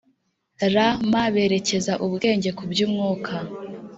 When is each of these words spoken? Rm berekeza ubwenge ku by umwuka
Rm 0.73 1.11
berekeza 1.33 1.93
ubwenge 2.05 2.49
ku 2.57 2.63
by 2.71 2.79
umwuka 2.85 3.33